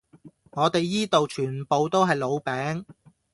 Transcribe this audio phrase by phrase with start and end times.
[0.49, 2.85] 我地依度全部都係老餅